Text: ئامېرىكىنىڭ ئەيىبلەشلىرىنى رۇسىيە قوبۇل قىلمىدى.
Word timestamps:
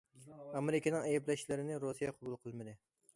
ئامېرىكىنىڭ 0.59 1.05
ئەيىبلەشلىرىنى 1.09 1.77
رۇسىيە 1.85 2.13
قوبۇل 2.17 2.39
قىلمىدى. 2.47 2.75